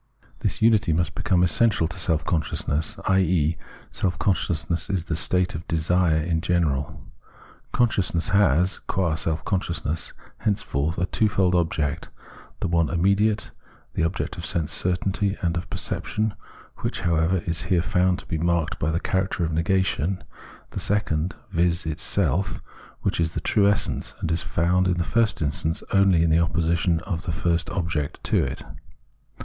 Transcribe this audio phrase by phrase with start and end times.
[0.39, 3.55] This unity must become essential to self consciousness, i.e.
[3.91, 7.03] self consciousness is the state of Desire in general.
[7.71, 12.09] Consciousness has, qua self consciousness, henceforth a twofold object—
[12.61, 13.51] the one immediate,
[13.93, 16.33] the object of sense certainty and of percep tion,
[16.77, 20.23] which, however, is here found to be marked by the character of negation;
[20.71, 21.85] the second, viz.
[21.85, 22.59] itself,
[23.03, 24.97] which is The Truth of Self certainty 167 the true essence, and is found in
[24.97, 28.63] the first instance only in the opposition of the first object to it.